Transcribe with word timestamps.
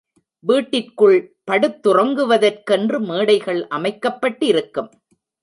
வீட்டிற்குள் 0.43 1.17
படுத்துறங்குவதற்கென்று 1.51 2.99
மேடைகள் 2.99 3.61
அமைக்கப்பட்டிருக்கும். 3.67 4.91